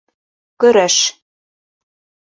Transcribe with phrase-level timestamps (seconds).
[0.63, 0.97] Көрәш.